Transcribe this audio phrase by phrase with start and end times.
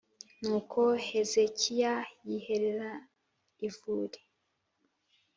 [0.41, 1.93] Nuko hezekiya
[2.27, 2.91] yiherara
[3.67, 4.19] ivure